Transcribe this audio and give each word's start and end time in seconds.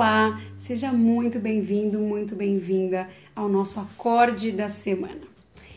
Olá, 0.00 0.40
seja 0.56 0.90
muito 0.90 1.38
bem-vindo, 1.38 1.98
muito 1.98 2.34
bem-vinda 2.34 3.06
ao 3.36 3.50
nosso 3.50 3.78
acorde 3.78 4.50
da 4.50 4.70
semana. 4.70 5.20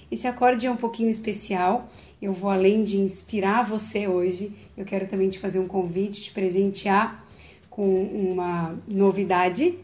Esse 0.09 0.25
acorde 0.25 0.65
é 0.65 0.71
um 0.71 0.77
pouquinho 0.77 1.09
especial. 1.09 1.91
Eu 2.21 2.31
vou 2.31 2.49
além 2.49 2.85
de 2.85 2.95
inspirar 2.95 3.67
você 3.67 4.07
hoje, 4.07 4.55
eu 4.77 4.85
quero 4.85 5.07
também 5.07 5.29
te 5.29 5.39
fazer 5.39 5.59
um 5.59 5.67
convite, 5.67 6.21
te 6.21 6.31
presentear 6.31 7.21
com 7.69 7.83
uma 8.05 8.73
novidade, 8.87 9.77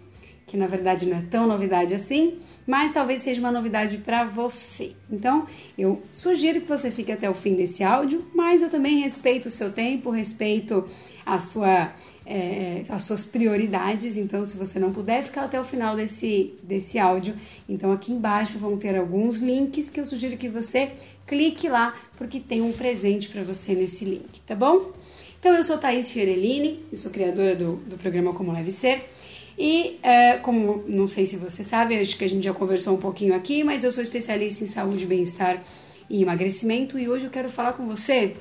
que 0.48 0.55
na 0.55 0.67
verdade 0.67 1.05
não 1.05 1.17
é 1.17 1.23
tão 1.30 1.45
novidade 1.45 1.94
assim, 1.94 2.40
mas 2.66 2.94
talvez 2.94 3.20
seja 3.20 3.41
uma 3.41 3.52
novidade 3.52 3.98
para 3.98 4.23
você. 4.23 4.94
Então, 5.12 5.48
eu 5.77 6.02
sugiro 6.13 6.62
que 6.62 6.67
você 6.67 6.90
fique 6.90 7.12
até 7.12 7.30
o 7.30 7.34
fim 7.34 7.55
desse 7.55 7.84
áudio, 7.84 8.26
mas 8.34 8.62
eu 8.62 8.70
também 8.70 9.02
respeito 9.02 9.48
o 9.48 9.52
seu 9.52 9.70
tempo, 9.73 10.09
respeito 10.09 10.88
a 11.26 11.38
sua, 11.38 11.91
é, 12.29 12.83
as 12.88 13.03
suas 13.03 13.25
prioridades. 13.25 14.15
Então, 14.15 14.45
se 14.45 14.55
você 14.55 14.79
não 14.79 14.93
puder 14.93 15.23
ficar 15.23 15.45
até 15.45 15.59
o 15.59 15.63
final 15.63 15.95
desse, 15.95 16.53
desse 16.61 16.99
áudio, 16.99 17.35
então 17.67 17.91
aqui 17.91 18.13
embaixo 18.13 18.59
vão 18.59 18.77
ter 18.77 18.95
alguns 18.95 19.39
links 19.39 19.89
que 19.89 19.99
eu 19.99 20.05
sugiro 20.05 20.38
que 20.38 20.47
você 20.47 20.91
clique 21.25 21.67
lá, 21.67 21.99
porque 22.17 22.39
tem 22.39 22.61
um 22.61 22.71
presente 22.71 23.29
para 23.29 23.41
você 23.41 23.73
nesse 23.73 24.05
link, 24.05 24.39
tá 24.45 24.55
bom? 24.55 24.91
Então, 25.39 25.55
eu 25.55 25.63
sou 25.63 25.77
Thaís 25.77 26.11
Fiorellini, 26.11 26.79
sou 26.93 27.09
criadora 27.11 27.55
do, 27.55 27.77
do 27.77 27.97
programa 27.97 28.33
Como 28.33 28.52
Leve 28.52 28.71
Ser. 28.71 29.09
E, 29.57 29.97
é, 30.03 30.38
como 30.38 30.83
não 30.88 31.07
sei 31.07 31.25
se 31.25 31.35
você 31.35 31.63
sabe, 31.63 31.99
acho 31.99 32.17
que 32.17 32.23
a 32.23 32.30
gente 32.30 32.43
já 32.43 32.53
conversou 32.53 32.93
um 32.93 32.99
pouquinho 32.99 33.33
aqui, 33.33 33.63
mas 33.63 33.83
eu 33.83 33.91
sou 33.91 34.02
especialista 34.02 34.63
em 34.63 34.67
saúde, 34.67 35.05
bem-estar 35.05 35.61
e 36.09 36.21
emagrecimento 36.21 36.97
e 36.97 37.09
hoje 37.09 37.25
eu 37.25 37.30
quero 37.30 37.49
falar 37.49 37.73
com 37.73 37.85
você 37.85 38.35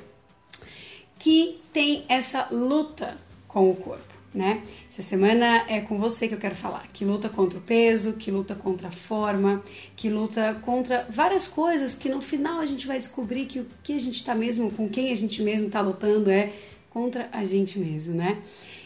que 1.18 1.58
tem 1.72 2.04
essa 2.08 2.48
luta 2.50 3.18
com 3.48 3.70
o 3.70 3.74
corpo, 3.74 4.14
né? 4.32 4.62
Essa 4.88 5.02
semana 5.02 5.64
é 5.68 5.80
com 5.80 5.98
você 5.98 6.28
que 6.28 6.34
eu 6.34 6.38
quero 6.38 6.54
falar, 6.54 6.86
que 6.92 7.04
luta 7.04 7.28
contra 7.28 7.58
o 7.58 7.62
peso, 7.62 8.12
que 8.12 8.30
luta 8.30 8.54
contra 8.54 8.88
a 8.88 8.92
forma, 8.92 9.64
que 9.96 10.10
luta 10.10 10.54
contra 10.62 11.06
várias 11.10 11.48
coisas 11.48 11.94
que 11.94 12.08
no 12.08 12.20
final 12.20 12.60
a 12.60 12.66
gente 12.66 12.86
vai 12.86 12.98
descobrir 12.98 13.46
que 13.46 13.60
o 13.60 13.66
que 13.82 13.94
a 13.94 14.00
gente 14.00 14.16
está 14.16 14.34
mesmo, 14.34 14.70
com 14.70 14.88
quem 14.88 15.10
a 15.10 15.16
gente 15.16 15.42
mesmo 15.42 15.66
está 15.66 15.80
lutando 15.80 16.30
é 16.30 16.52
contra 16.90 17.28
a 17.32 17.42
gente 17.42 17.78
mesmo, 17.78 18.14
né? 18.14 18.38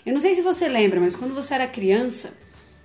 Eu 0.06 0.12
não 0.12 0.20
sei 0.20 0.34
se 0.34 0.42
você 0.42 0.68
lembra, 0.68 1.00
mas 1.00 1.16
quando 1.16 1.34
você 1.34 1.54
era 1.54 1.66
criança, 1.66 2.32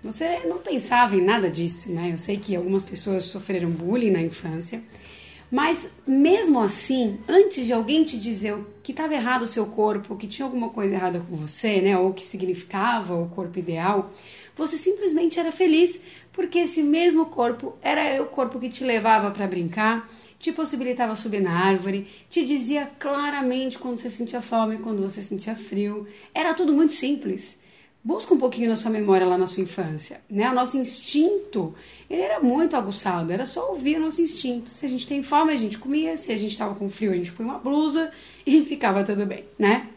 você 0.01 0.39
não 0.45 0.59
pensava 0.59 1.15
em 1.15 1.21
nada 1.21 1.49
disso, 1.49 1.91
né? 1.91 2.11
Eu 2.11 2.17
sei 2.17 2.37
que 2.37 2.55
algumas 2.55 2.83
pessoas 2.83 3.23
sofreram 3.23 3.69
bullying 3.69 4.11
na 4.11 4.21
infância, 4.21 4.81
mas 5.51 5.87
mesmo 6.05 6.59
assim, 6.59 7.19
antes 7.27 7.65
de 7.65 7.73
alguém 7.73 8.03
te 8.03 8.17
dizer 8.17 8.57
que 8.83 8.91
estava 8.91 9.13
errado 9.13 9.43
o 9.43 9.47
seu 9.47 9.65
corpo, 9.65 10.15
que 10.15 10.27
tinha 10.27 10.45
alguma 10.45 10.69
coisa 10.69 10.93
errada 10.93 11.19
com 11.19 11.37
você, 11.37 11.81
né, 11.81 11.97
ou 11.97 12.13
que 12.13 12.25
significava 12.25 13.15
o 13.15 13.29
corpo 13.29 13.57
ideal, 13.57 14.11
você 14.55 14.77
simplesmente 14.77 15.39
era 15.39 15.51
feliz, 15.51 16.01
porque 16.33 16.59
esse 16.59 16.83
mesmo 16.83 17.27
corpo 17.27 17.75
era 17.81 18.21
o 18.21 18.27
corpo 18.27 18.59
que 18.59 18.69
te 18.69 18.83
levava 18.83 19.31
para 19.31 19.47
brincar, 19.47 20.09
te 20.37 20.51
possibilitava 20.51 21.15
subir 21.15 21.41
na 21.41 21.51
árvore, 21.51 22.07
te 22.29 22.43
dizia 22.43 22.89
claramente 22.99 23.79
quando 23.79 23.99
você 23.99 24.09
sentia 24.09 24.41
fome, 24.41 24.77
quando 24.77 25.01
você 25.01 25.21
sentia 25.21 25.55
frio. 25.55 26.07
Era 26.33 26.53
tudo 26.53 26.73
muito 26.73 26.93
simples. 26.93 27.57
Busca 28.03 28.33
um 28.33 28.37
pouquinho 28.37 28.69
na 28.69 28.77
sua 28.77 28.89
memória 28.89 29.27
lá 29.27 29.37
na 29.37 29.47
sua 29.47 29.63
infância, 29.63 30.21
né? 30.29 30.49
O 30.49 30.53
nosso 30.53 30.77
instinto, 30.77 31.75
ele 32.09 32.21
era 32.21 32.39
muito 32.39 32.75
aguçado, 32.75 33.33
era 33.33 33.45
só 33.45 33.69
ouvir 33.69 33.97
o 33.97 33.99
nosso 33.99 34.21
instinto. 34.21 34.69
Se 34.69 34.85
a 34.85 34.89
gente 34.89 35.05
tem 35.05 35.21
fome, 35.21 35.51
a 35.51 35.57
gente 35.57 35.77
comia, 35.77 36.15
se 36.15 36.31
a 36.31 36.35
gente 36.37 36.51
estava 36.51 36.73
com 36.75 36.89
frio, 36.89 37.11
a 37.11 37.15
gente 37.15 37.31
põe 37.31 37.45
uma 37.45 37.59
blusa 37.59 38.11
e 38.45 38.61
ficava 38.61 39.03
tudo 39.03 39.25
bem, 39.25 39.43
né? 39.59 39.89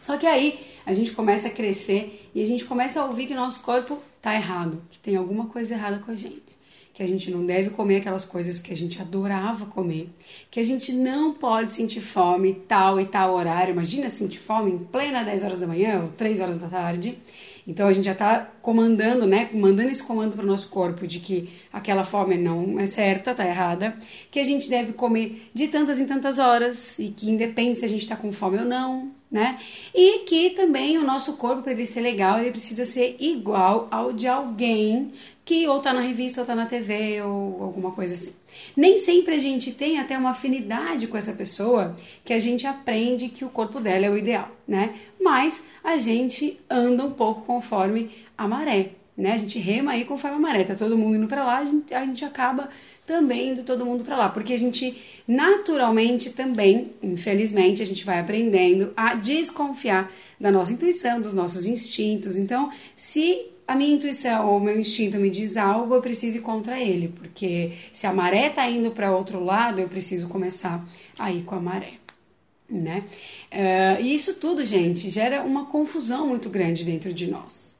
Só 0.00 0.16
que 0.16 0.26
aí 0.26 0.66
a 0.84 0.92
gente 0.92 1.12
começa 1.12 1.46
a 1.46 1.50
crescer 1.50 2.28
e 2.34 2.42
a 2.42 2.44
gente 2.46 2.64
começa 2.64 3.00
a 3.00 3.04
ouvir 3.04 3.26
que 3.26 3.32
o 3.32 3.36
nosso 3.36 3.60
corpo 3.60 3.98
tá 4.20 4.34
errado, 4.34 4.82
que 4.90 4.98
tem 4.98 5.14
alguma 5.14 5.46
coisa 5.46 5.74
errada 5.74 6.00
com 6.00 6.10
a 6.10 6.14
gente 6.16 6.61
que 6.92 7.02
a 7.02 7.06
gente 7.08 7.30
não 7.30 7.44
deve 7.44 7.70
comer 7.70 7.96
aquelas 7.96 8.24
coisas 8.24 8.58
que 8.58 8.72
a 8.72 8.76
gente 8.76 9.00
adorava 9.00 9.66
comer, 9.66 10.10
que 10.50 10.60
a 10.60 10.64
gente 10.64 10.92
não 10.92 11.32
pode 11.32 11.72
sentir 11.72 12.02
fome 12.02 12.54
tal 12.68 13.00
e 13.00 13.06
tal 13.06 13.34
horário. 13.34 13.72
Imagina 13.72 14.10
sentir 14.10 14.38
fome 14.38 14.72
em 14.72 14.78
plena 14.78 15.22
10 15.22 15.42
horas 15.42 15.58
da 15.58 15.66
manhã 15.66 16.02
ou 16.02 16.08
3 16.10 16.40
horas 16.40 16.58
da 16.58 16.68
tarde. 16.68 17.18
Então 17.66 17.86
a 17.86 17.92
gente 17.92 18.04
já 18.04 18.12
está 18.12 18.50
comandando, 18.60 19.26
né? 19.26 19.48
Mandando 19.54 19.90
esse 19.90 20.02
comando 20.02 20.34
para 20.34 20.44
o 20.44 20.48
nosso 20.48 20.68
corpo 20.68 21.06
de 21.06 21.20
que 21.20 21.48
aquela 21.72 22.04
fome 22.04 22.36
não 22.36 22.78
é 22.78 22.86
certa, 22.86 23.34
tá 23.34 23.46
errada, 23.46 23.96
que 24.30 24.40
a 24.40 24.44
gente 24.44 24.68
deve 24.68 24.92
comer 24.92 25.48
de 25.54 25.68
tantas 25.68 25.98
em 25.98 26.06
tantas 26.06 26.38
horas 26.38 26.98
e 26.98 27.08
que 27.08 27.30
independe 27.30 27.78
se 27.78 27.84
a 27.84 27.88
gente 27.88 28.02
está 28.02 28.16
com 28.16 28.32
fome 28.32 28.58
ou 28.58 28.64
não, 28.64 29.12
né? 29.30 29.58
E 29.94 30.24
que 30.24 30.50
também 30.50 30.98
o 30.98 31.04
nosso 31.04 31.34
corpo, 31.34 31.62
para 31.62 31.72
ele 31.72 31.86
ser 31.86 32.00
legal, 32.00 32.38
ele 32.38 32.50
precisa 32.50 32.84
ser 32.84 33.16
igual 33.20 33.86
ao 33.90 34.12
de 34.12 34.26
alguém 34.26 35.12
que 35.52 35.68
ou 35.68 35.80
tá 35.80 35.92
na 35.92 36.00
revista 36.00 36.40
ou 36.40 36.46
tá 36.46 36.54
na 36.54 36.64
TV 36.64 37.20
ou 37.20 37.62
alguma 37.62 37.90
coisa 37.90 38.14
assim. 38.14 38.32
Nem 38.74 38.96
sempre 38.96 39.34
a 39.34 39.38
gente 39.38 39.70
tem 39.70 39.98
até 39.98 40.16
uma 40.16 40.30
afinidade 40.30 41.06
com 41.06 41.14
essa 41.14 41.34
pessoa 41.34 41.94
que 42.24 42.32
a 42.32 42.38
gente 42.38 42.66
aprende 42.66 43.28
que 43.28 43.44
o 43.44 43.50
corpo 43.50 43.78
dela 43.78 44.06
é 44.06 44.10
o 44.10 44.16
ideal, 44.16 44.48
né? 44.66 44.94
Mas 45.20 45.62
a 45.84 45.98
gente 45.98 46.58
anda 46.70 47.04
um 47.04 47.10
pouco 47.10 47.42
conforme 47.42 48.10
a 48.36 48.48
maré, 48.48 48.92
né? 49.14 49.32
A 49.32 49.36
gente 49.36 49.58
rema 49.58 49.92
aí 49.92 50.06
conforme 50.06 50.38
a 50.38 50.40
maré, 50.40 50.64
tá 50.64 50.74
todo 50.74 50.96
mundo 50.96 51.16
indo 51.18 51.26
para 51.26 51.44
lá, 51.44 51.58
a 51.58 51.64
gente, 51.66 51.92
a 51.92 52.02
gente 52.06 52.24
acaba 52.24 52.70
também 53.04 53.50
indo 53.50 53.62
todo 53.62 53.84
mundo 53.84 54.04
para 54.04 54.16
lá, 54.16 54.28
porque 54.30 54.54
a 54.54 54.58
gente 54.58 54.96
naturalmente 55.28 56.30
também, 56.30 56.92
infelizmente, 57.02 57.82
a 57.82 57.86
gente 57.86 58.06
vai 58.06 58.18
aprendendo 58.20 58.90
a 58.96 59.14
desconfiar 59.16 60.10
da 60.40 60.50
nossa 60.50 60.72
intuição, 60.72 61.20
dos 61.20 61.34
nossos 61.34 61.66
instintos. 61.66 62.38
Então, 62.38 62.70
se 62.96 63.51
a 63.66 63.74
minha 63.76 63.94
intuição 63.94 64.48
ou 64.50 64.60
meu 64.60 64.78
instinto 64.78 65.18
me 65.18 65.30
diz 65.30 65.56
algo, 65.56 65.94
eu 65.94 66.02
preciso 66.02 66.38
ir 66.38 66.40
contra 66.40 66.80
ele, 66.80 67.08
porque 67.08 67.72
se 67.92 68.06
a 68.06 68.12
maré 68.12 68.48
está 68.48 68.68
indo 68.68 68.90
para 68.90 69.16
outro 69.16 69.42
lado, 69.42 69.80
eu 69.80 69.88
preciso 69.88 70.28
começar 70.28 70.84
a 71.18 71.32
ir 71.32 71.42
com 71.44 71.54
a 71.54 71.60
maré. 71.60 71.94
Né? 72.68 73.04
Uh, 73.52 74.02
e 74.02 74.14
isso 74.14 74.34
tudo, 74.34 74.64
gente, 74.64 75.10
gera 75.10 75.42
uma 75.42 75.66
confusão 75.66 76.26
muito 76.26 76.48
grande 76.48 76.84
dentro 76.84 77.12
de 77.12 77.26
nós. 77.26 77.76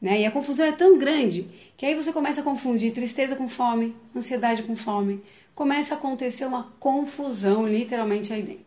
Né? 0.00 0.20
E 0.20 0.26
a 0.26 0.30
confusão 0.30 0.66
é 0.66 0.72
tão 0.72 0.98
grande 0.98 1.48
que 1.76 1.86
aí 1.86 1.94
você 1.94 2.12
começa 2.12 2.42
a 2.42 2.44
confundir 2.44 2.92
tristeza 2.92 3.34
com 3.34 3.48
fome, 3.48 3.96
ansiedade 4.14 4.62
com 4.62 4.76
fome. 4.76 5.22
Começa 5.54 5.94
a 5.94 5.96
acontecer 5.96 6.44
uma 6.44 6.74
confusão 6.78 7.66
literalmente 7.66 8.32
aí 8.32 8.42
dentro. 8.42 8.63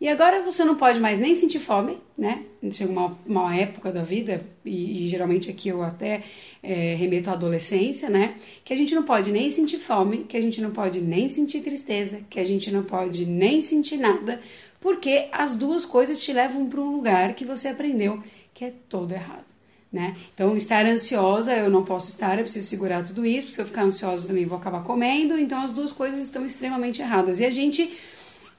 E 0.00 0.08
agora 0.08 0.42
você 0.42 0.64
não 0.64 0.76
pode 0.76 1.00
mais 1.00 1.18
nem 1.18 1.34
sentir 1.34 1.58
fome, 1.58 1.98
né? 2.16 2.44
Chega 2.70 2.90
uma, 2.90 3.18
uma 3.26 3.56
época 3.56 3.90
da 3.90 4.02
vida, 4.02 4.44
e, 4.64 5.06
e 5.06 5.08
geralmente 5.08 5.50
aqui 5.50 5.68
eu 5.68 5.82
até 5.82 6.22
é, 6.62 6.94
remeto 6.94 7.30
à 7.30 7.32
adolescência, 7.32 8.08
né? 8.08 8.36
Que 8.64 8.72
a 8.72 8.76
gente 8.76 8.94
não 8.94 9.02
pode 9.02 9.32
nem 9.32 9.50
sentir 9.50 9.78
fome, 9.78 10.18
que 10.18 10.36
a 10.36 10.40
gente 10.40 10.60
não 10.60 10.70
pode 10.70 11.00
nem 11.00 11.28
sentir 11.28 11.60
tristeza, 11.62 12.20
que 12.30 12.38
a 12.38 12.44
gente 12.44 12.70
não 12.70 12.84
pode 12.84 13.26
nem 13.26 13.60
sentir 13.60 13.96
nada, 13.96 14.40
porque 14.80 15.26
as 15.32 15.56
duas 15.56 15.84
coisas 15.84 16.20
te 16.20 16.32
levam 16.32 16.66
para 16.66 16.80
um 16.80 16.92
lugar 16.92 17.34
que 17.34 17.44
você 17.44 17.66
aprendeu 17.66 18.22
que 18.54 18.64
é 18.64 18.72
todo 18.88 19.12
errado. 19.12 19.46
Né? 19.90 20.16
Então, 20.34 20.56
estar 20.56 20.84
ansiosa, 20.84 21.52
eu 21.52 21.70
não 21.70 21.84
posso 21.84 22.08
estar, 22.08 22.36
eu 22.36 22.42
preciso 22.42 22.66
segurar 22.66 23.02
tudo 23.04 23.24
isso, 23.24 23.46
porque 23.46 23.54
se 23.54 23.60
eu 23.60 23.66
ficar 23.66 23.84
ansiosa 23.84 24.26
também 24.26 24.44
vou 24.44 24.58
acabar 24.58 24.82
comendo, 24.82 25.38
então 25.38 25.60
as 25.60 25.72
duas 25.72 25.92
coisas 25.92 26.20
estão 26.20 26.44
extremamente 26.44 27.00
erradas. 27.00 27.40
E 27.40 27.44
a 27.44 27.50
gente 27.50 27.90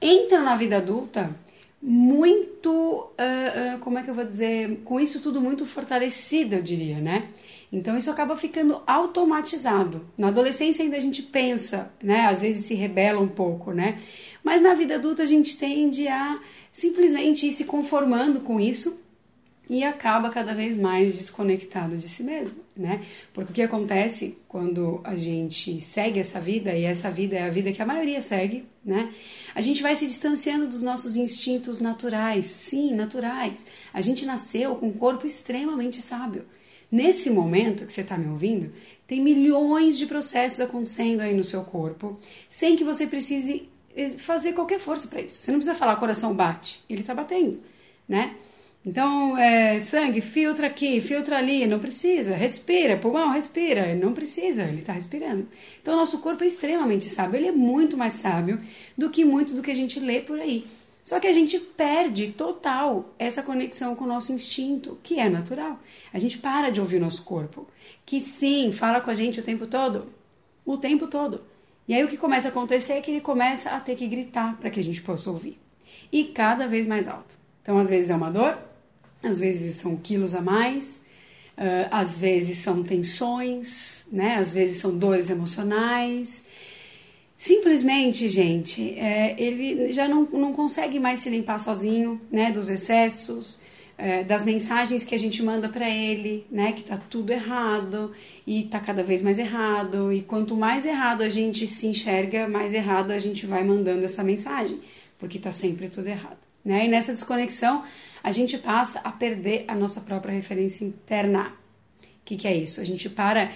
entra 0.00 0.40
na 0.40 0.54
vida 0.56 0.78
adulta 0.78 1.34
muito, 1.82 2.70
uh, 2.70 3.76
uh, 3.76 3.78
como 3.80 3.98
é 3.98 4.02
que 4.02 4.10
eu 4.10 4.14
vou 4.14 4.24
dizer, 4.24 4.80
com 4.84 5.00
isso 5.00 5.20
tudo 5.20 5.40
muito 5.40 5.64
fortalecido, 5.64 6.56
eu 6.56 6.62
diria, 6.62 7.00
né? 7.00 7.28
Então 7.72 7.96
isso 7.96 8.10
acaba 8.10 8.36
ficando 8.36 8.82
automatizado. 8.86 10.04
Na 10.18 10.28
adolescência 10.28 10.82
ainda 10.84 10.96
a 10.96 11.00
gente 11.00 11.22
pensa, 11.22 11.90
né? 12.02 12.26
Às 12.26 12.42
vezes 12.42 12.66
se 12.66 12.74
rebela 12.74 13.20
um 13.20 13.28
pouco, 13.28 13.72
né? 13.72 13.98
Mas 14.42 14.60
na 14.60 14.74
vida 14.74 14.96
adulta 14.96 15.22
a 15.22 15.26
gente 15.26 15.56
tende 15.56 16.06
a 16.08 16.40
simplesmente 16.72 17.46
ir 17.46 17.52
se 17.52 17.64
conformando 17.64 18.40
com 18.40 18.60
isso 18.60 18.98
e 19.70 19.84
acaba 19.84 20.30
cada 20.30 20.52
vez 20.52 20.76
mais 20.76 21.16
desconectado 21.16 21.96
de 21.96 22.08
si 22.08 22.24
mesmo, 22.24 22.58
né? 22.76 23.06
Porque 23.32 23.52
o 23.52 23.54
que 23.54 23.62
acontece 23.62 24.36
quando 24.48 25.00
a 25.04 25.16
gente 25.16 25.80
segue 25.80 26.18
essa 26.18 26.40
vida, 26.40 26.74
e 26.74 26.82
essa 26.82 27.08
vida 27.08 27.36
é 27.36 27.44
a 27.44 27.50
vida 27.50 27.70
que 27.70 27.80
a 27.80 27.86
maioria 27.86 28.20
segue, 28.20 28.66
né? 28.84 29.14
A 29.54 29.60
gente 29.60 29.80
vai 29.80 29.94
se 29.94 30.08
distanciando 30.08 30.66
dos 30.66 30.82
nossos 30.82 31.14
instintos 31.14 31.78
naturais, 31.78 32.46
sim, 32.46 32.92
naturais. 32.92 33.64
A 33.94 34.00
gente 34.00 34.26
nasceu 34.26 34.74
com 34.74 34.88
um 34.88 34.92
corpo 34.92 35.24
extremamente 35.24 36.02
sábio. 36.02 36.44
Nesse 36.90 37.30
momento 37.30 37.86
que 37.86 37.92
você 37.92 38.00
está 38.00 38.18
me 38.18 38.28
ouvindo, 38.28 38.72
tem 39.06 39.22
milhões 39.22 39.96
de 39.96 40.04
processos 40.04 40.58
acontecendo 40.58 41.20
aí 41.20 41.32
no 41.32 41.44
seu 41.44 41.62
corpo, 41.62 42.18
sem 42.48 42.74
que 42.74 42.82
você 42.82 43.06
precise 43.06 43.68
eh, 43.94 44.08
fazer 44.18 44.52
qualquer 44.52 44.80
força 44.80 45.06
para 45.06 45.20
isso. 45.20 45.40
Você 45.40 45.52
não 45.52 45.60
precisa 45.60 45.78
falar 45.78 45.94
coração 45.94 46.34
bate, 46.34 46.82
ele 46.90 47.02
está 47.02 47.14
batendo, 47.14 47.60
né? 48.08 48.34
Então, 48.84 49.36
é, 49.36 49.78
sangue, 49.78 50.22
filtra 50.22 50.66
aqui, 50.66 51.00
filtra 51.02 51.36
ali, 51.36 51.66
não 51.66 51.78
precisa. 51.78 52.34
Respira, 52.34 52.96
pulmão, 52.96 53.30
respira, 53.30 53.94
não 53.94 54.14
precisa, 54.14 54.62
ele 54.62 54.80
está 54.80 54.92
respirando. 54.94 55.46
Então, 55.82 55.96
nosso 55.96 56.18
corpo 56.18 56.42
é 56.44 56.46
extremamente 56.46 57.08
sábio, 57.08 57.36
ele 57.36 57.48
é 57.48 57.52
muito 57.52 57.96
mais 57.96 58.14
sábio 58.14 58.58
do 58.96 59.10
que 59.10 59.24
muito 59.24 59.54
do 59.54 59.62
que 59.62 59.70
a 59.70 59.74
gente 59.74 60.00
lê 60.00 60.20
por 60.20 60.40
aí. 60.40 60.66
Só 61.02 61.20
que 61.20 61.26
a 61.26 61.32
gente 61.32 61.58
perde 61.58 62.28
total 62.28 63.14
essa 63.18 63.42
conexão 63.42 63.94
com 63.94 64.04
o 64.04 64.08
nosso 64.08 64.32
instinto, 64.32 64.98
que 65.02 65.18
é 65.18 65.28
natural. 65.28 65.78
A 66.12 66.18
gente 66.18 66.38
para 66.38 66.70
de 66.70 66.80
ouvir 66.80 66.96
o 66.96 67.00
nosso 67.00 67.22
corpo, 67.22 67.66
que 68.04 68.20
sim, 68.20 68.72
fala 68.72 69.00
com 69.00 69.10
a 69.10 69.14
gente 69.14 69.40
o 69.40 69.42
tempo 69.42 69.66
todo, 69.66 70.12
o 70.64 70.76
tempo 70.76 71.06
todo. 71.06 71.42
E 71.86 71.94
aí 71.94 72.04
o 72.04 72.08
que 72.08 72.16
começa 72.16 72.48
a 72.48 72.50
acontecer 72.50 72.94
é 72.94 73.00
que 73.00 73.10
ele 73.10 73.20
começa 73.20 73.70
a 73.70 73.80
ter 73.80 73.94
que 73.94 74.06
gritar 74.06 74.56
para 74.58 74.70
que 74.70 74.80
a 74.80 74.84
gente 74.84 75.02
possa 75.02 75.30
ouvir. 75.30 75.58
E 76.12 76.24
cada 76.24 76.66
vez 76.66 76.86
mais 76.86 77.08
alto. 77.08 77.34
Então, 77.62 77.78
às 77.78 77.88
vezes 77.88 78.10
é 78.10 78.14
uma 78.14 78.30
dor, 78.30 78.58
às 79.22 79.38
vezes 79.38 79.76
são 79.76 79.96
quilos 79.96 80.34
a 80.34 80.40
mais, 80.40 81.02
uh, 81.58 81.88
às 81.90 82.18
vezes 82.18 82.58
são 82.58 82.82
tensões, 82.82 84.04
né? 84.10 84.36
Às 84.36 84.52
vezes 84.52 84.78
são 84.78 84.96
dores 84.96 85.30
emocionais. 85.30 86.42
Simplesmente, 87.36 88.28
gente, 88.28 88.98
é, 88.98 89.34
ele 89.42 89.94
já 89.94 90.06
não, 90.06 90.24
não 90.24 90.52
consegue 90.52 91.00
mais 91.00 91.20
se 91.20 91.30
limpar 91.30 91.58
sozinho, 91.58 92.20
né, 92.30 92.52
dos 92.52 92.68
excessos, 92.68 93.58
é, 93.96 94.22
das 94.22 94.44
mensagens 94.44 95.04
que 95.04 95.14
a 95.14 95.18
gente 95.18 95.42
manda 95.42 95.66
para 95.66 95.88
ele, 95.88 96.46
né, 96.50 96.72
que 96.72 96.82
tá 96.82 96.98
tudo 96.98 97.30
errado 97.30 98.12
e 98.46 98.64
tá 98.64 98.78
cada 98.78 99.02
vez 99.02 99.22
mais 99.22 99.38
errado. 99.38 100.12
E 100.12 100.20
quanto 100.20 100.54
mais 100.54 100.84
errado 100.84 101.22
a 101.22 101.30
gente 101.30 101.66
se 101.66 101.86
enxerga, 101.86 102.46
mais 102.46 102.74
errado 102.74 103.10
a 103.10 103.18
gente 103.18 103.46
vai 103.46 103.64
mandando 103.64 104.04
essa 104.04 104.22
mensagem, 104.22 104.78
porque 105.18 105.38
tá 105.38 105.50
sempre 105.50 105.88
tudo 105.88 106.08
errado, 106.08 106.36
né? 106.64 106.86
E 106.86 106.88
nessa 106.88 107.12
desconexão, 107.12 107.84
a 108.22 108.32
gente 108.32 108.58
passa 108.58 108.98
a 109.00 109.10
perder 109.10 109.64
a 109.68 109.74
nossa 109.74 110.00
própria 110.00 110.32
referência 110.32 110.84
interna. 110.84 111.52
O 112.02 112.24
que, 112.24 112.36
que 112.36 112.46
é 112.46 112.56
isso? 112.56 112.80
A 112.80 112.84
gente 112.84 113.08
para 113.08 113.50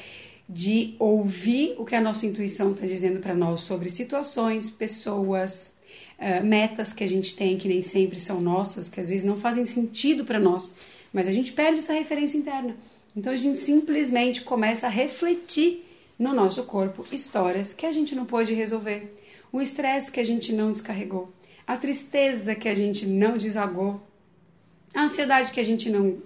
de 0.48 0.94
ouvir 0.98 1.74
o 1.78 1.84
que 1.84 1.94
a 1.94 2.00
nossa 2.00 2.26
intuição 2.26 2.72
está 2.72 2.86
dizendo 2.86 3.20
para 3.20 3.34
nós 3.34 3.62
sobre 3.62 3.88
situações, 3.88 4.68
pessoas, 4.68 5.70
uh, 6.18 6.44
metas 6.44 6.92
que 6.92 7.02
a 7.02 7.08
gente 7.08 7.34
tem 7.34 7.56
que 7.56 7.68
nem 7.68 7.82
sempre 7.82 8.18
são 8.18 8.40
nossas, 8.40 8.88
que 8.88 9.00
às 9.00 9.08
vezes 9.08 9.24
não 9.24 9.36
fazem 9.36 9.64
sentido 9.64 10.24
para 10.24 10.38
nós, 10.38 10.72
mas 11.12 11.26
a 11.26 11.30
gente 11.30 11.52
perde 11.52 11.78
essa 11.78 11.92
referência 11.94 12.36
interna. 12.36 12.76
Então 13.16 13.32
a 13.32 13.36
gente 13.36 13.58
simplesmente 13.58 14.42
começa 14.42 14.86
a 14.86 14.90
refletir 14.90 15.84
no 16.18 16.32
nosso 16.32 16.62
corpo 16.64 17.04
histórias 17.10 17.72
que 17.72 17.86
a 17.86 17.92
gente 17.92 18.14
não 18.14 18.24
pôde 18.24 18.52
resolver, 18.52 19.16
o 19.52 19.60
estresse 19.60 20.10
que 20.10 20.20
a 20.20 20.24
gente 20.24 20.52
não 20.52 20.72
descarregou, 20.72 21.32
a 21.66 21.76
tristeza 21.76 22.54
que 22.54 22.68
a 22.68 22.74
gente 22.74 23.06
não 23.06 23.36
desagou, 23.36 24.00
a 24.94 25.02
ansiedade 25.02 25.50
que 25.50 25.58
a 25.58 25.64
gente 25.64 25.90
não 25.90 26.16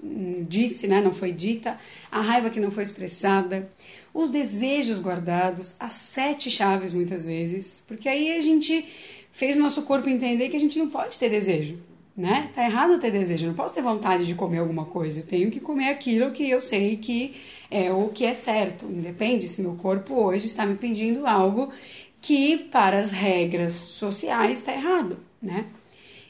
disse, 0.47 0.87
né, 0.87 1.01
não 1.01 1.13
foi 1.13 1.33
dita, 1.33 1.79
a 2.11 2.21
raiva 2.21 2.51
que 2.51 2.61
não 2.61 2.71
foi 2.71 2.83
expressada, 2.83 3.71
os 4.13 4.29
desejos 4.29 5.01
guardados, 5.01 5.75
as 5.81 5.95
sete 5.95 6.51
chaves 6.51 6.93
muitas 6.93 7.25
vezes, 7.25 7.83
porque 7.89 8.09
aí 8.09 8.37
a 8.37 8.41
gente 8.43 8.85
fez 9.33 9.57
o 9.57 9.61
nosso 9.61 9.83
corpo 9.83 10.09
entender 10.09 10.51
que 10.51 10.57
a 10.57 10.61
gente 10.61 10.79
não 10.79 10.89
pode 10.89 11.19
ter 11.19 11.31
desejo, 11.31 11.79
né? 12.15 12.51
Tá 12.55 12.65
errado 12.65 12.99
ter 12.99 13.11
desejo, 13.11 13.47
eu 13.47 13.49
não 13.49 13.57
posso 13.57 13.73
ter 13.73 13.83
vontade 13.83 14.27
de 14.27 14.35
comer 14.35 14.59
alguma 14.59 14.85
coisa, 14.85 15.21
eu 15.21 15.27
tenho 15.27 15.51
que 15.51 15.61
comer 15.61 15.89
aquilo 15.89 16.33
que 16.33 16.51
eu 16.51 16.61
sei 16.61 16.97
que 16.99 17.37
é 17.71 17.91
o 17.91 18.09
que 18.09 18.27
é 18.27 18.35
certo, 18.35 18.85
independe 18.85 19.47
se 19.47 19.63
meu 19.63 19.77
corpo 19.77 20.15
hoje 20.15 20.47
está 20.47 20.67
me 20.67 20.75
pedindo 20.75 21.27
algo 21.27 21.73
que 22.21 22.59
para 22.59 22.99
as 22.99 23.13
regras 23.13 23.73
sociais 23.73 24.59
está 24.59 24.73
errado, 24.75 25.17
né? 25.43 25.67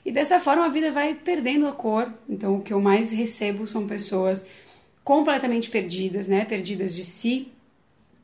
E 0.05 0.13
dessa 0.13 0.41
forma 0.41 0.65
a 0.65 0.69
vida 0.69 0.91
vai 0.91 1.15
perdendo 1.15 1.67
a 1.67 1.73
cor. 1.73 2.13
Então 2.29 2.57
o 2.57 2.63
que 2.63 2.73
eu 2.73 2.81
mais 2.81 3.11
recebo 3.11 3.67
são 3.67 3.87
pessoas 3.87 4.45
completamente 5.05 5.71
perdidas, 5.71 6.27
né? 6.27 6.45
Perdidas 6.45 6.95
de 6.95 7.05
si, 7.05 7.49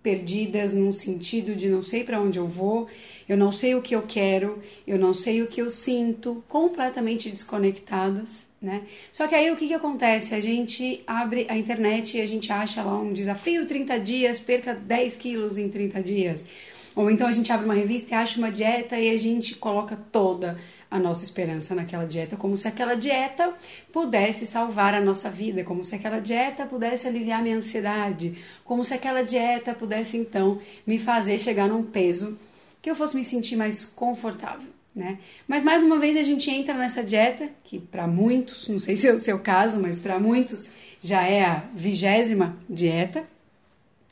perdidas 0.02 0.72
num 0.72 0.92
sentido 0.92 1.56
de 1.56 1.68
não 1.68 1.82
sei 1.82 2.04
para 2.04 2.20
onde 2.20 2.38
eu 2.38 2.46
vou, 2.46 2.88
eu 3.26 3.36
não 3.36 3.50
sei 3.50 3.74
o 3.74 3.80
que 3.80 3.94
eu 3.94 4.02
quero, 4.02 4.62
eu 4.86 4.98
não 4.98 5.14
sei 5.14 5.42
o 5.42 5.46
que 5.46 5.62
eu 5.62 5.70
sinto, 5.70 6.44
completamente 6.46 7.30
desconectadas, 7.30 8.44
né? 8.60 8.82
Só 9.10 9.26
que 9.26 9.34
aí 9.34 9.50
o 9.50 9.56
que, 9.56 9.66
que 9.66 9.74
acontece? 9.74 10.34
A 10.34 10.40
gente 10.40 11.02
abre 11.06 11.46
a 11.48 11.56
internet 11.56 12.18
e 12.18 12.20
a 12.20 12.26
gente 12.26 12.52
acha 12.52 12.82
lá 12.82 12.98
um 12.98 13.14
desafio 13.14 13.66
30 13.66 13.98
dias, 13.98 14.38
perca 14.38 14.74
10 14.74 15.16
quilos 15.16 15.56
em 15.56 15.70
30 15.70 16.02
dias. 16.02 16.46
Ou 16.94 17.10
então 17.10 17.26
a 17.26 17.32
gente 17.32 17.50
abre 17.50 17.64
uma 17.64 17.74
revista 17.74 18.14
e 18.14 18.14
acha 18.14 18.38
uma 18.38 18.52
dieta 18.52 18.98
e 18.98 19.10
a 19.10 19.16
gente 19.16 19.54
coloca 19.54 19.96
toda 20.12 20.58
a 20.94 20.98
nossa 21.00 21.24
esperança 21.24 21.74
naquela 21.74 22.06
dieta, 22.06 22.36
como 22.36 22.56
se 22.56 22.68
aquela 22.68 22.94
dieta 22.94 23.52
pudesse 23.92 24.46
salvar 24.46 24.94
a 24.94 25.00
nossa 25.00 25.28
vida, 25.28 25.64
como 25.64 25.82
se 25.82 25.92
aquela 25.96 26.20
dieta 26.20 26.66
pudesse 26.66 27.08
aliviar 27.08 27.42
minha 27.42 27.56
ansiedade, 27.56 28.38
como 28.62 28.84
se 28.84 28.94
aquela 28.94 29.22
dieta 29.22 29.74
pudesse 29.74 30.16
então 30.16 30.60
me 30.86 31.00
fazer 31.00 31.40
chegar 31.40 31.66
num 31.66 31.82
peso 31.82 32.38
que 32.80 32.88
eu 32.88 32.94
fosse 32.94 33.16
me 33.16 33.24
sentir 33.24 33.56
mais 33.56 33.84
confortável. 33.84 34.68
Né? 34.94 35.18
Mas 35.48 35.64
mais 35.64 35.82
uma 35.82 35.98
vez 35.98 36.16
a 36.16 36.22
gente 36.22 36.48
entra 36.48 36.74
nessa 36.74 37.02
dieta, 37.02 37.50
que 37.64 37.80
para 37.80 38.06
muitos, 38.06 38.68
não 38.68 38.78
sei 38.78 38.94
se 38.94 39.08
é 39.08 39.12
o 39.12 39.18
seu 39.18 39.40
caso, 39.40 39.80
mas 39.80 39.98
para 39.98 40.20
muitos 40.20 40.64
já 41.00 41.26
é 41.26 41.44
a 41.44 41.64
vigésima 41.74 42.56
dieta, 42.70 43.24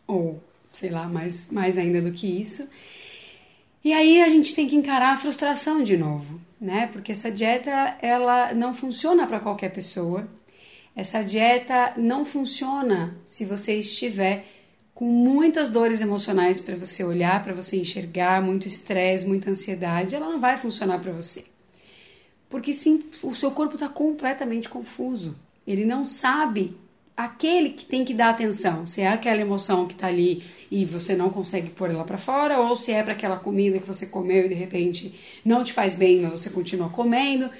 ou 0.05 0.43
sei 0.73 0.90
lá, 0.90 1.06
mais, 1.06 1.49
mais 1.49 1.79
ainda 1.79 2.02
do 2.02 2.11
que 2.11 2.26
isso. 2.26 2.69
E 3.84 3.93
aí 3.93 4.20
a 4.20 4.29
gente 4.29 4.52
tem 4.52 4.69
que 4.69 4.75
encarar 4.75 5.12
a 5.12 5.17
frustração 5.17 5.81
de 5.81 5.96
novo, 5.96 6.40
né? 6.62 6.88
Porque 6.92 7.10
essa 7.10 7.28
dieta 7.28 7.98
ela 8.00 8.54
não 8.54 8.72
funciona 8.72 9.26
para 9.26 9.40
qualquer 9.40 9.70
pessoa. 9.70 10.28
Essa 10.94 11.20
dieta 11.20 11.94
não 11.96 12.24
funciona 12.24 13.16
se 13.26 13.44
você 13.44 13.74
estiver 13.74 14.46
com 14.94 15.06
muitas 15.06 15.68
dores 15.68 16.00
emocionais 16.00 16.60
para 16.60 16.76
você 16.76 17.02
olhar, 17.02 17.42
para 17.42 17.52
você 17.52 17.76
enxergar, 17.76 18.40
muito 18.40 18.68
estresse, 18.68 19.26
muita 19.26 19.50
ansiedade, 19.50 20.14
ela 20.14 20.30
não 20.30 20.38
vai 20.38 20.56
funcionar 20.56 21.00
para 21.00 21.10
você. 21.10 21.44
Porque 22.48 22.72
sim, 22.72 23.02
o 23.22 23.34
seu 23.34 23.50
corpo 23.50 23.74
está 23.74 23.88
completamente 23.88 24.68
confuso. 24.68 25.34
Ele 25.66 25.84
não 25.84 26.04
sabe 26.04 26.76
aquele 27.16 27.70
que 27.70 27.84
tem 27.84 28.04
que 28.04 28.14
dar 28.14 28.30
atenção, 28.30 28.86
se 28.86 29.00
é 29.00 29.08
aquela 29.08 29.40
emoção 29.40 29.86
que 29.86 29.94
está 29.94 30.06
ali 30.06 30.42
e 30.70 30.84
você 30.84 31.14
não 31.14 31.30
consegue 31.30 31.70
pôr 31.70 31.90
ela 31.90 32.04
para 32.04 32.18
fora, 32.18 32.58
ou 32.60 32.74
se 32.76 32.92
é 32.92 33.02
para 33.02 33.12
aquela 33.12 33.36
comida 33.36 33.78
que 33.78 33.86
você 33.86 34.06
comeu 34.06 34.46
e 34.46 34.48
de 34.48 34.54
repente 34.54 35.14
não 35.44 35.62
te 35.62 35.72
faz 35.72 35.94
bem, 35.94 36.22
mas 36.22 36.40
você 36.40 36.50
continua 36.50 36.88
comendo, 36.88 37.50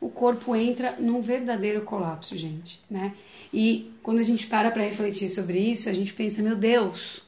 o 0.00 0.08
corpo 0.08 0.54
entra 0.54 0.96
num 0.98 1.20
verdadeiro 1.20 1.82
colapso, 1.82 2.36
gente, 2.36 2.80
né? 2.90 3.14
E 3.52 3.90
quando 4.02 4.18
a 4.18 4.24
gente 4.24 4.46
para 4.46 4.70
para 4.70 4.82
refletir 4.82 5.28
sobre 5.28 5.58
isso, 5.58 5.88
a 5.88 5.92
gente 5.92 6.12
pensa, 6.12 6.42
meu 6.42 6.56
Deus, 6.56 7.22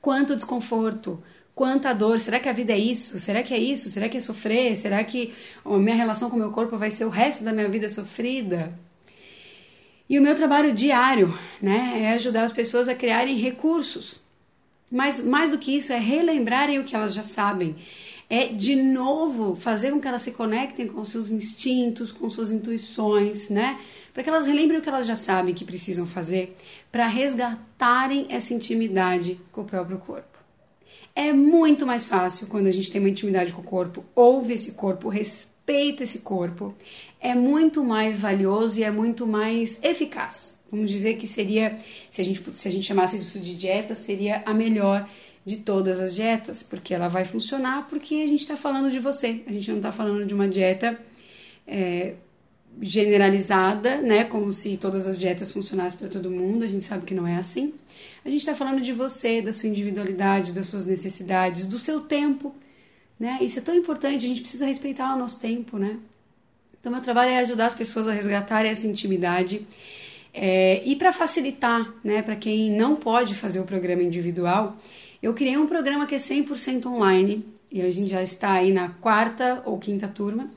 quanto 0.00 0.36
desconforto, 0.36 1.22
quanta 1.54 1.92
dor, 1.92 2.20
será 2.20 2.38
que 2.38 2.48
a 2.48 2.52
vida 2.52 2.72
é 2.72 2.78
isso? 2.78 3.18
Será 3.18 3.42
que 3.42 3.52
é 3.52 3.58
isso? 3.58 3.90
Será 3.90 4.08
que 4.08 4.16
é 4.16 4.20
sofrer? 4.20 4.76
Será 4.76 5.02
que 5.04 5.34
a 5.64 5.76
minha 5.76 5.96
relação 5.96 6.30
com 6.30 6.36
o 6.36 6.38
meu 6.38 6.52
corpo 6.52 6.78
vai 6.78 6.90
ser 6.90 7.04
o 7.04 7.10
resto 7.10 7.44
da 7.44 7.52
minha 7.52 7.68
vida 7.68 7.88
sofrida? 7.88 8.72
E 10.08 10.18
o 10.18 10.22
meu 10.22 10.34
trabalho 10.34 10.72
diário, 10.72 11.38
né, 11.60 12.00
é 12.02 12.12
ajudar 12.12 12.44
as 12.44 12.52
pessoas 12.52 12.88
a 12.88 12.94
criarem 12.94 13.36
recursos. 13.36 14.22
Mas 14.90 15.22
mais 15.22 15.50
do 15.50 15.58
que 15.58 15.76
isso, 15.76 15.92
é 15.92 15.98
relembrarem 15.98 16.78
o 16.78 16.84
que 16.84 16.96
elas 16.96 17.12
já 17.12 17.22
sabem. 17.22 17.76
É 18.30 18.46
de 18.46 18.74
novo 18.74 19.54
fazer 19.54 19.90
com 19.90 20.00
que 20.00 20.08
elas 20.08 20.22
se 20.22 20.32
conectem 20.32 20.88
com 20.88 21.04
seus 21.04 21.30
instintos, 21.30 22.10
com 22.10 22.28
suas 22.30 22.50
intuições, 22.50 23.50
né? 23.50 23.78
Para 24.14 24.22
que 24.22 24.30
elas 24.30 24.46
relembrem 24.46 24.78
o 24.78 24.82
que 24.82 24.88
elas 24.88 25.06
já 25.06 25.16
sabem 25.16 25.54
que 25.54 25.64
precisam 25.64 26.06
fazer 26.06 26.56
para 26.90 27.06
resgatarem 27.06 28.26
essa 28.30 28.54
intimidade 28.54 29.38
com 29.52 29.60
o 29.60 29.64
próprio 29.64 29.98
corpo. 29.98 30.38
É 31.14 31.32
muito 31.32 31.86
mais 31.86 32.06
fácil 32.06 32.46
quando 32.46 32.66
a 32.66 32.70
gente 32.70 32.90
tem 32.90 33.00
uma 33.00 33.10
intimidade 33.10 33.52
com 33.52 33.60
o 33.60 33.64
corpo, 33.64 34.04
ouve 34.14 34.54
esse 34.54 34.72
corpo, 34.72 35.08
respeita 35.08 35.57
esse 35.72 36.20
corpo, 36.20 36.74
é 37.20 37.34
muito 37.34 37.84
mais 37.84 38.20
valioso 38.20 38.78
e 38.78 38.84
é 38.84 38.90
muito 38.90 39.26
mais 39.26 39.78
eficaz. 39.82 40.56
Vamos 40.70 40.90
dizer 40.90 41.14
que 41.14 41.26
seria, 41.26 41.78
se 42.10 42.20
a 42.20 42.24
gente, 42.24 42.42
se 42.54 42.68
a 42.68 42.70
gente 42.70 42.86
chamasse 42.86 43.16
isso 43.16 43.38
de 43.40 43.54
dieta, 43.54 43.94
seria 43.94 44.42
a 44.44 44.52
melhor 44.52 45.08
de 45.44 45.56
todas 45.58 45.98
as 45.98 46.14
dietas, 46.14 46.62
porque 46.62 46.92
ela 46.92 47.08
vai 47.08 47.24
funcionar 47.24 47.88
porque 47.88 48.16
a 48.16 48.26
gente 48.26 48.40
está 48.40 48.56
falando 48.56 48.90
de 48.90 49.00
você, 49.00 49.42
a 49.46 49.52
gente 49.52 49.70
não 49.70 49.78
está 49.78 49.90
falando 49.90 50.26
de 50.26 50.34
uma 50.34 50.46
dieta 50.46 51.00
é, 51.66 52.14
generalizada, 52.80 53.96
né, 53.96 54.24
como 54.24 54.52
se 54.52 54.76
todas 54.76 55.06
as 55.06 55.18
dietas 55.18 55.50
funcionassem 55.50 55.98
para 55.98 56.08
todo 56.08 56.30
mundo, 56.30 56.64
a 56.64 56.68
gente 56.68 56.84
sabe 56.84 57.04
que 57.04 57.14
não 57.14 57.26
é 57.26 57.36
assim. 57.36 57.72
A 58.24 58.28
gente 58.28 58.40
está 58.40 58.54
falando 58.54 58.80
de 58.82 58.92
você, 58.92 59.40
da 59.40 59.52
sua 59.52 59.68
individualidade, 59.68 60.52
das 60.52 60.66
suas 60.66 60.84
necessidades, 60.84 61.66
do 61.66 61.78
seu 61.78 62.02
tempo, 62.02 62.54
né? 63.18 63.38
Isso 63.40 63.58
é 63.58 63.62
tão 63.62 63.74
importante, 63.74 64.24
a 64.24 64.28
gente 64.28 64.40
precisa 64.40 64.66
respeitar 64.66 65.14
o 65.14 65.18
nosso 65.18 65.40
tempo, 65.40 65.78
né? 65.78 65.96
Então, 66.80 66.92
meu 66.92 67.00
trabalho 67.00 67.30
é 67.30 67.38
ajudar 67.38 67.66
as 67.66 67.74
pessoas 67.74 68.06
a 68.06 68.12
resgatarem 68.12 68.70
essa 68.70 68.86
intimidade. 68.86 69.66
É, 70.32 70.82
e 70.84 70.94
para 70.94 71.12
facilitar, 71.12 71.92
né, 72.04 72.22
para 72.22 72.36
quem 72.36 72.70
não 72.70 72.94
pode 72.94 73.34
fazer 73.34 73.58
o 73.58 73.64
programa 73.64 74.02
individual, 74.02 74.76
eu 75.20 75.34
criei 75.34 75.56
um 75.56 75.66
programa 75.66 76.06
que 76.06 76.14
é 76.14 76.18
100% 76.18 76.86
online 76.86 77.44
e 77.72 77.82
a 77.82 77.90
gente 77.90 78.10
já 78.10 78.22
está 78.22 78.52
aí 78.52 78.72
na 78.72 78.90
quarta 78.90 79.62
ou 79.66 79.78
quinta 79.78 80.06
turma. 80.06 80.48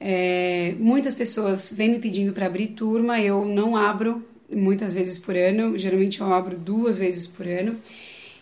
É, 0.00 0.74
muitas 0.78 1.14
pessoas 1.14 1.72
vêm 1.72 1.90
me 1.90 2.00
pedindo 2.00 2.32
para 2.32 2.46
abrir 2.46 2.68
turma, 2.68 3.20
eu 3.20 3.44
não 3.44 3.76
abro 3.76 4.26
muitas 4.50 4.92
vezes 4.92 5.16
por 5.16 5.36
ano, 5.36 5.78
geralmente 5.78 6.20
eu 6.20 6.32
abro 6.32 6.56
duas 6.56 6.98
vezes 6.98 7.26
por 7.26 7.46
ano. 7.46 7.76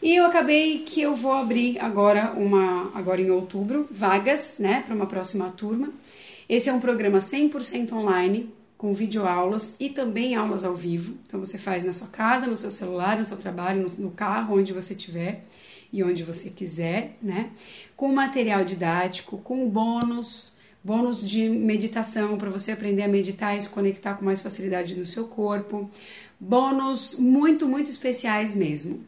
E 0.03 0.17
eu 0.17 0.25
acabei 0.25 0.79
que 0.79 1.03
eu 1.03 1.15
vou 1.15 1.33
abrir 1.33 1.79
agora 1.79 2.33
uma 2.33 2.91
agora 2.95 3.21
em 3.21 3.31
outubro 3.31 3.87
vagas, 3.91 4.57
né, 4.59 4.83
para 4.87 4.95
uma 4.95 5.07
próxima 5.07 5.51
turma. 5.51 5.91
Esse 6.49 6.71
é 6.71 6.73
um 6.73 6.81
programa 6.81 7.19
100% 7.19 7.93
online, 7.93 8.49
com 8.79 8.95
videoaulas 8.95 9.77
e 9.79 9.91
também 9.91 10.35
aulas 10.35 10.65
ao 10.65 10.75
vivo. 10.75 11.19
Então 11.27 11.39
você 11.39 11.59
faz 11.59 11.85
na 11.85 11.93
sua 11.93 12.09
casa, 12.09 12.47
no 12.47 12.57
seu 12.57 12.71
celular, 12.71 13.19
no 13.19 13.27
seu 13.27 13.37
trabalho, 13.37 13.83
no, 13.83 14.05
no 14.07 14.11
carro, 14.11 14.57
onde 14.57 14.73
você 14.73 14.95
estiver 14.95 15.45
e 15.93 16.03
onde 16.03 16.25
você 16.25 16.49
quiser, 16.49 17.19
né? 17.21 17.51
Com 17.95 18.11
material 18.11 18.65
didático, 18.65 19.37
com 19.37 19.69
bônus, 19.69 20.55
bônus 20.83 21.21
de 21.21 21.47
meditação 21.47 22.39
para 22.39 22.49
você 22.49 22.73
aprender 22.73 23.03
a 23.03 23.09
meditar 23.09 23.55
e 23.55 23.61
se 23.61 23.69
conectar 23.69 24.15
com 24.15 24.25
mais 24.25 24.41
facilidade 24.41 24.97
no 24.97 25.05
seu 25.05 25.27
corpo, 25.27 25.91
bônus 26.41 27.17
muito, 27.19 27.69
muito 27.69 27.91
especiais 27.91 28.55
mesmo 28.55 29.05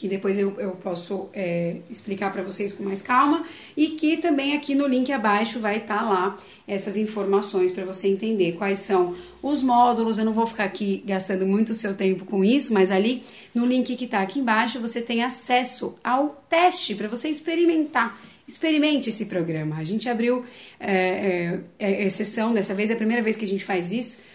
que 0.00 0.08
depois 0.08 0.38
eu, 0.38 0.58
eu 0.58 0.70
posso 0.70 1.28
é, 1.34 1.76
explicar 1.90 2.32
para 2.32 2.42
vocês 2.42 2.72
com 2.72 2.82
mais 2.82 3.02
calma 3.02 3.44
e 3.76 3.88
que 3.88 4.16
também 4.16 4.56
aqui 4.56 4.74
no 4.74 4.86
link 4.86 5.12
abaixo 5.12 5.60
vai 5.60 5.76
estar 5.76 5.98
tá 5.98 6.02
lá 6.02 6.38
essas 6.66 6.96
informações 6.96 7.70
para 7.70 7.84
você 7.84 8.08
entender 8.08 8.52
quais 8.52 8.78
são 8.78 9.14
os 9.42 9.62
módulos. 9.62 10.16
Eu 10.16 10.24
não 10.24 10.32
vou 10.32 10.46
ficar 10.46 10.64
aqui 10.64 11.04
gastando 11.04 11.46
muito 11.46 11.74
seu 11.74 11.94
tempo 11.94 12.24
com 12.24 12.42
isso, 12.42 12.72
mas 12.72 12.90
ali 12.90 13.22
no 13.54 13.66
link 13.66 13.94
que 13.94 14.06
está 14.06 14.22
aqui 14.22 14.40
embaixo 14.40 14.80
você 14.80 15.02
tem 15.02 15.22
acesso 15.22 15.94
ao 16.02 16.42
teste 16.48 16.94
para 16.94 17.06
você 17.06 17.28
experimentar. 17.28 18.18
Experimente 18.48 19.10
esse 19.10 19.26
programa. 19.26 19.76
A 19.76 19.84
gente 19.84 20.08
abriu 20.08 20.46
é, 20.80 21.60
é, 21.78 21.92
é, 21.92 22.06
exceção 22.06 22.54
dessa 22.54 22.74
vez, 22.74 22.88
é 22.88 22.94
a 22.94 22.96
primeira 22.96 23.22
vez 23.22 23.36
que 23.36 23.44
a 23.44 23.48
gente 23.48 23.66
faz 23.66 23.92
isso 23.92 24.29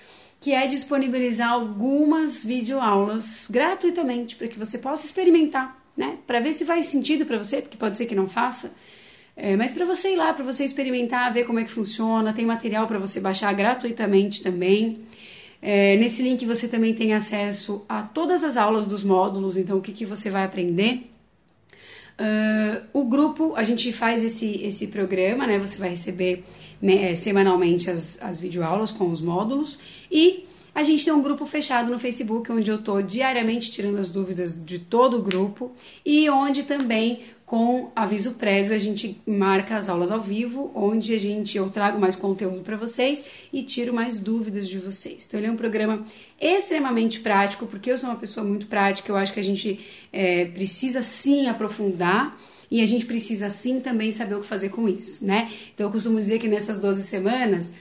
que 0.45 0.53
é 0.53 0.67
disponibilizar 0.67 1.49
algumas 1.49 2.43
videoaulas 2.43 3.47
gratuitamente 3.49 4.35
para 4.35 4.47
que 4.47 4.59
você 4.59 4.77
possa 4.77 5.03
experimentar, 5.03 5.75
né? 5.97 6.19
Para 6.27 6.39
ver 6.39 6.53
se 6.53 6.63
faz 6.63 6.85
sentido 6.85 7.25
para 7.25 7.39
você, 7.39 7.63
porque 7.63 7.75
pode 7.75 7.97
ser 7.97 8.05
que 8.05 8.13
não 8.13 8.27
faça. 8.27 8.71
É, 9.35 9.55
mas 9.55 9.71
para 9.71 9.87
você 9.87 10.13
ir 10.13 10.15
lá, 10.15 10.31
para 10.35 10.45
você 10.45 10.63
experimentar, 10.63 11.33
ver 11.33 11.45
como 11.45 11.57
é 11.57 11.63
que 11.63 11.71
funciona, 11.71 12.31
tem 12.31 12.45
material 12.45 12.85
para 12.85 12.99
você 12.99 13.19
baixar 13.19 13.51
gratuitamente 13.53 14.43
também. 14.43 14.99
É, 15.59 15.97
nesse 15.97 16.21
link 16.21 16.45
você 16.45 16.67
também 16.67 16.93
tem 16.93 17.15
acesso 17.15 17.83
a 17.89 18.03
todas 18.03 18.43
as 18.43 18.55
aulas 18.55 18.85
dos 18.85 19.03
módulos, 19.03 19.57
então 19.57 19.79
o 19.79 19.81
que, 19.81 19.93
que 19.93 20.05
você 20.05 20.29
vai 20.29 20.43
aprender. 20.43 21.09
Uh, 22.19 22.85
o 22.93 23.05
grupo, 23.05 23.55
a 23.55 23.63
gente 23.63 23.91
faz 23.91 24.23
esse, 24.23 24.63
esse 24.63 24.85
programa, 24.87 25.47
né? 25.47 25.57
Você 25.57 25.79
vai 25.79 25.89
receber 25.89 26.45
é, 26.81 27.15
semanalmente 27.15 27.89
as, 27.89 28.17
as 28.21 28.39
videoaulas 28.39 28.91
com 28.91 29.09
os 29.09 29.21
módulos 29.21 29.77
e 30.11 30.45
a 30.75 30.83
gente 30.83 31.05
tem 31.05 31.13
um 31.13 31.21
grupo 31.21 31.45
fechado 31.45 31.89
no 31.89 31.97
Facebook 31.97 32.51
onde 32.51 32.69
eu 32.69 32.75
estou 32.75 33.01
diariamente 33.01 33.71
tirando 33.71 33.97
as 33.97 34.11
dúvidas 34.11 34.53
de 34.53 34.77
todo 34.77 35.17
o 35.17 35.21
grupo 35.21 35.71
e 36.05 36.29
onde 36.29 36.63
também 36.63 37.21
com 37.45 37.91
aviso 37.95 38.33
prévio 38.33 38.75
a 38.75 38.77
gente 38.77 39.21
marca 39.25 39.77
as 39.77 39.87
aulas 39.87 40.11
ao 40.11 40.19
vivo, 40.19 40.71
onde 40.75 41.13
a 41.13 41.19
gente 41.19 41.55
eu 41.55 41.69
trago 41.69 41.97
mais 41.97 42.15
conteúdo 42.15 42.61
para 42.61 42.75
vocês 42.75 43.23
e 43.53 43.63
tiro 43.63 43.93
mais 43.93 44.19
dúvidas 44.19 44.67
de 44.67 44.77
vocês. 44.77 45.25
Então 45.25 45.39
ele 45.39 45.47
é 45.47 45.51
um 45.51 45.55
programa 45.55 46.05
extremamente 46.41 47.21
prático 47.21 47.67
porque 47.67 47.89
eu 47.89 47.97
sou 47.97 48.09
uma 48.09 48.17
pessoa 48.17 48.45
muito 48.45 48.67
prática. 48.67 49.09
Eu 49.09 49.15
acho 49.15 49.31
que 49.31 49.39
a 49.39 49.43
gente 49.43 49.79
é, 50.11 50.45
precisa 50.45 51.01
sim 51.01 51.47
aprofundar 51.47 52.37
e 52.75 52.81
a 52.81 52.85
gente 52.85 53.05
precisa 53.05 53.49
sim 53.49 53.79
também 53.79 54.11
saber 54.11 54.35
o 54.35 54.41
que 54.41 54.45
fazer 54.45 54.67
com 54.67 54.89
isso, 54.89 55.25
né? 55.25 55.49
Então 55.73 55.87
eu 55.87 55.91
costumo 55.93 56.17
dizer 56.17 56.39
que 56.39 56.47
nessas 56.49 56.77
12 56.77 57.03
semanas 57.03 57.71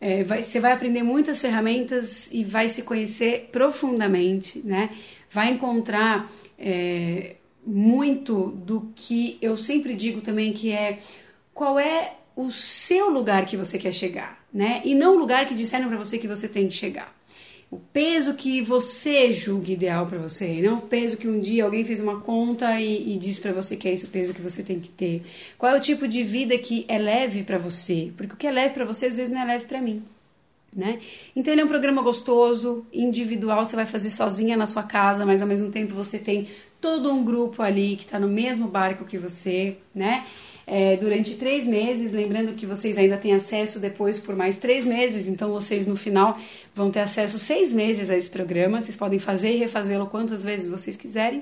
é, 0.00 0.22
vai, 0.22 0.40
você 0.40 0.60
vai 0.60 0.70
aprender 0.70 1.02
muitas 1.02 1.40
ferramentas 1.40 2.28
e 2.30 2.44
vai 2.44 2.68
se 2.68 2.82
conhecer 2.82 3.48
profundamente, 3.50 4.62
né? 4.64 4.90
Vai 5.28 5.50
encontrar 5.50 6.30
é, 6.56 7.34
muito 7.66 8.52
do 8.52 8.92
que 8.94 9.36
eu 9.42 9.56
sempre 9.56 9.94
digo 9.94 10.20
também 10.20 10.52
que 10.52 10.70
é 10.70 11.00
qual 11.52 11.76
é 11.76 12.14
o 12.36 12.48
seu 12.52 13.10
lugar 13.10 13.46
que 13.46 13.56
você 13.56 13.76
quer 13.76 13.92
chegar, 13.92 14.46
né? 14.54 14.80
E 14.84 14.94
não 14.94 15.16
o 15.16 15.18
lugar 15.18 15.46
que 15.46 15.54
disseram 15.56 15.88
para 15.88 15.98
você 15.98 16.18
que 16.18 16.28
você 16.28 16.46
tem 16.46 16.68
que 16.68 16.74
chegar 16.74 17.15
o 17.76 17.80
peso 17.92 18.32
que 18.32 18.62
você 18.62 19.34
julga 19.34 19.70
ideal 19.70 20.06
para 20.06 20.18
você, 20.18 20.62
não 20.62 20.78
o 20.78 20.80
peso 20.80 21.18
que 21.18 21.28
um 21.28 21.38
dia 21.38 21.62
alguém 21.62 21.84
fez 21.84 22.00
uma 22.00 22.20
conta 22.22 22.80
e, 22.80 23.14
e 23.14 23.18
disse 23.18 23.38
para 23.38 23.52
você 23.52 23.76
que 23.76 23.86
é 23.86 23.92
esse 23.92 24.06
o 24.06 24.08
peso 24.08 24.32
que 24.32 24.40
você 24.40 24.62
tem 24.62 24.80
que 24.80 24.88
ter. 24.88 25.22
Qual 25.58 25.74
é 25.74 25.76
o 25.76 25.80
tipo 25.80 26.08
de 26.08 26.22
vida 26.24 26.56
que 26.56 26.86
é 26.88 26.96
leve 26.96 27.42
para 27.42 27.58
você? 27.58 28.10
Porque 28.16 28.32
o 28.32 28.36
que 28.36 28.46
é 28.46 28.50
leve 28.50 28.72
para 28.72 28.86
você 28.86 29.06
às 29.06 29.14
vezes 29.14 29.32
não 29.32 29.42
é 29.42 29.44
leve 29.44 29.66
para 29.66 29.82
mim. 29.82 30.02
Né? 30.74 31.00
Então 31.34 31.52
ele 31.52 31.60
é 31.60 31.64
um 31.64 31.68
programa 31.68 32.02
gostoso, 32.02 32.86
individual, 32.92 33.64
você 33.64 33.76
vai 33.76 33.86
fazer 33.86 34.10
sozinha 34.10 34.56
na 34.56 34.66
sua 34.66 34.82
casa, 34.82 35.26
mas 35.26 35.42
ao 35.42 35.48
mesmo 35.48 35.70
tempo 35.70 35.94
você 35.94 36.18
tem 36.18 36.48
todo 36.80 37.10
um 37.12 37.24
grupo 37.24 37.62
ali 37.62 37.96
que 37.96 38.04
está 38.04 38.18
no 38.18 38.28
mesmo 38.28 38.68
barco 38.68 39.04
que 39.04 39.18
você, 39.18 39.76
né? 39.94 40.24
É, 40.66 40.96
durante 40.96 41.34
três 41.34 41.66
meses. 41.66 42.12
Lembrando 42.12 42.54
que 42.54 42.66
vocês 42.66 42.98
ainda 42.98 43.16
têm 43.16 43.32
acesso 43.32 43.78
depois 43.78 44.18
por 44.18 44.34
mais 44.34 44.56
três 44.56 44.84
meses, 44.84 45.28
então 45.28 45.52
vocês 45.52 45.86
no 45.86 45.96
final 45.96 46.36
vão 46.74 46.90
ter 46.90 47.00
acesso 47.00 47.38
seis 47.38 47.72
meses 47.72 48.10
a 48.10 48.16
esse 48.16 48.28
programa. 48.28 48.82
Vocês 48.82 48.96
podem 48.96 49.18
fazer 49.18 49.52
e 49.52 49.56
refazê-lo 49.56 50.06
quantas 50.06 50.42
vezes 50.42 50.68
vocês 50.68 50.96
quiserem. 50.96 51.40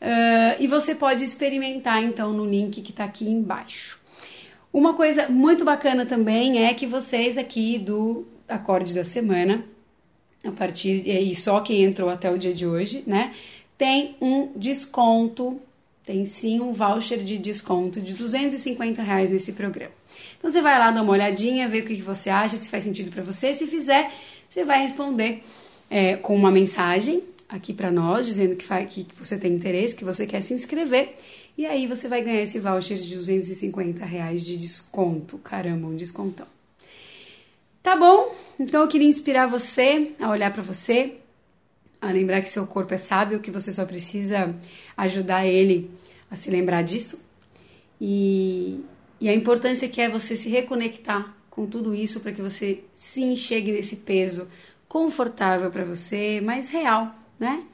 Uh, 0.00 0.54
e 0.60 0.66
você 0.68 0.94
pode 0.94 1.24
experimentar 1.24 2.02
então 2.02 2.32
no 2.32 2.46
link 2.46 2.80
que 2.80 2.90
está 2.90 3.04
aqui 3.04 3.28
embaixo. 3.28 4.00
Uma 4.72 4.94
coisa 4.94 5.28
muito 5.28 5.64
bacana 5.64 6.06
também 6.06 6.64
é 6.64 6.72
que 6.72 6.86
vocês 6.86 7.36
aqui 7.36 7.78
do 7.78 8.26
acorde 8.48 8.94
da 8.94 9.02
semana, 9.02 9.64
a 10.44 10.52
partir 10.52 11.08
e 11.08 11.34
só 11.34 11.60
quem 11.60 11.82
entrou 11.82 12.08
até 12.08 12.30
o 12.30 12.38
dia 12.38 12.54
de 12.54 12.66
hoje, 12.66 13.02
né, 13.06 13.34
tem 13.76 14.16
um 14.20 14.52
desconto 14.54 15.60
tem 16.08 16.24
sim 16.24 16.58
um 16.58 16.72
voucher 16.72 17.22
de 17.22 17.36
desconto 17.36 18.00
de 18.00 18.14
250 18.14 19.02
reais 19.02 19.28
nesse 19.28 19.52
programa. 19.52 19.92
Então 20.38 20.48
você 20.48 20.62
vai 20.62 20.78
lá 20.78 20.90
dar 20.90 21.02
uma 21.02 21.12
olhadinha, 21.12 21.68
ver 21.68 21.82
o 21.82 21.86
que 21.86 22.00
você 22.00 22.30
acha, 22.30 22.56
se 22.56 22.70
faz 22.70 22.84
sentido 22.84 23.10
para 23.10 23.22
você. 23.22 23.52
Se 23.52 23.66
fizer, 23.66 24.10
você 24.48 24.64
vai 24.64 24.80
responder 24.80 25.44
é, 25.90 26.16
com 26.16 26.34
uma 26.34 26.50
mensagem 26.50 27.22
aqui 27.46 27.74
para 27.74 27.90
nós, 27.90 28.24
dizendo 28.24 28.56
que, 28.56 28.64
faz, 28.64 28.86
que 28.88 29.06
você 29.18 29.36
tem 29.36 29.52
interesse, 29.52 29.94
que 29.94 30.02
você 30.02 30.26
quer 30.26 30.40
se 30.40 30.54
inscrever. 30.54 31.14
E 31.58 31.66
aí 31.66 31.86
você 31.86 32.08
vai 32.08 32.22
ganhar 32.22 32.40
esse 32.40 32.58
voucher 32.58 32.96
de 32.96 33.14
250 33.14 34.02
reais 34.06 34.46
de 34.46 34.56
desconto. 34.56 35.36
Caramba, 35.36 35.88
um 35.88 35.94
descontão. 35.94 36.46
Tá 37.82 37.94
bom? 37.96 38.34
Então 38.58 38.80
eu 38.80 38.88
queria 38.88 39.06
inspirar 39.06 39.46
você 39.46 40.12
a 40.18 40.30
olhar 40.30 40.54
para 40.54 40.62
você, 40.62 41.18
a 42.00 42.10
lembrar 42.10 42.42
que 42.42 42.48
seu 42.48 42.66
corpo 42.66 42.94
é 42.94 42.98
sábio, 42.98 43.40
que 43.40 43.50
você 43.50 43.72
só 43.72 43.84
precisa 43.84 44.54
ajudar 44.96 45.46
ele 45.46 45.90
a 46.30 46.36
se 46.36 46.50
lembrar 46.50 46.82
disso. 46.82 47.20
E, 48.00 48.84
e 49.20 49.28
a 49.28 49.34
importância 49.34 49.88
que 49.88 50.00
é 50.00 50.08
você 50.08 50.36
se 50.36 50.48
reconectar 50.48 51.34
com 51.50 51.66
tudo 51.66 51.94
isso 51.94 52.20
para 52.20 52.32
que 52.32 52.40
você 52.40 52.84
se 52.94 53.22
enxergue 53.22 53.72
nesse 53.72 53.96
peso 53.96 54.48
confortável 54.86 55.70
para 55.70 55.84
você, 55.84 56.40
mas 56.40 56.68
real, 56.68 57.14
né? 57.38 57.64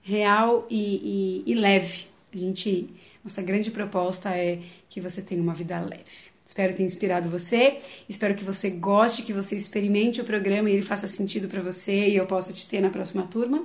Real 0.00 0.66
e, 0.70 1.42
e, 1.46 1.52
e 1.52 1.54
leve. 1.54 2.06
A 2.32 2.36
gente, 2.36 2.88
nossa 3.22 3.42
grande 3.42 3.70
proposta 3.70 4.30
é 4.30 4.60
que 4.88 5.00
você 5.00 5.20
tenha 5.20 5.42
uma 5.42 5.54
vida 5.54 5.80
leve. 5.80 6.33
Espero 6.44 6.74
ter 6.74 6.82
inspirado 6.82 7.30
você, 7.30 7.78
espero 8.08 8.34
que 8.34 8.44
você 8.44 8.68
goste, 8.68 9.22
que 9.22 9.32
você 9.32 9.56
experimente 9.56 10.20
o 10.20 10.24
programa 10.24 10.68
e 10.68 10.74
ele 10.74 10.82
faça 10.82 11.06
sentido 11.06 11.48
para 11.48 11.62
você 11.62 12.08
e 12.08 12.16
eu 12.16 12.26
possa 12.26 12.52
te 12.52 12.68
ter 12.68 12.80
na 12.80 12.90
próxima 12.90 13.22
turma. 13.22 13.64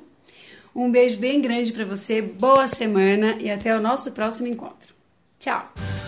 Um 0.73 0.89
beijo 0.89 1.17
bem 1.17 1.41
grande 1.41 1.73
para 1.73 1.83
você, 1.83 2.21
boa 2.21 2.67
semana 2.67 3.37
e 3.39 3.49
até 3.49 3.75
o 3.75 3.81
nosso 3.81 4.11
próximo 4.13 4.47
encontro. 4.47 4.93
Tchau! 5.37 5.98